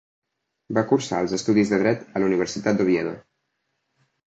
[0.77, 3.15] Va cursar els estudis de Dret a la Universitat d'Oviedo.